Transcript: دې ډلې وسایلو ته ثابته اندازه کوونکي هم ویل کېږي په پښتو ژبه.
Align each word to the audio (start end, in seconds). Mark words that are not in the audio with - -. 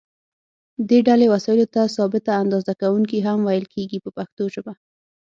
دې 0.89 0.99
ډلې 1.07 1.27
وسایلو 1.33 1.65
ته 1.75 1.81
ثابته 1.95 2.31
اندازه 2.43 2.71
کوونکي 2.81 3.17
هم 3.27 3.39
ویل 3.43 3.65
کېږي 3.73 3.97
په 4.01 4.09
پښتو 4.17 4.43
ژبه. 4.53 4.73